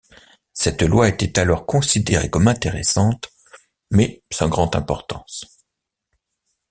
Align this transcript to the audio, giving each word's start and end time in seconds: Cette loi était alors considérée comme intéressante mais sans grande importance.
Cette 0.55 0.81
loi 0.81 1.09
était 1.09 1.37
alors 1.37 1.67
considérée 1.67 2.27
comme 2.31 2.47
intéressante 2.47 3.31
mais 3.91 4.23
sans 4.31 4.49
grande 4.49 4.75
importance. 4.75 5.45